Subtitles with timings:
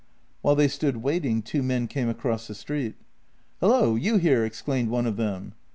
[0.41, 2.95] While they stood waiting two men came across the street."
[3.59, 5.53] Hullo, you here!" exclaimed one of them.